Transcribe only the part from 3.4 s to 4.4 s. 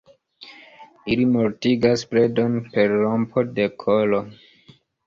de kolo.